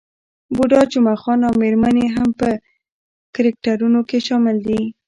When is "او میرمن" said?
1.47-1.95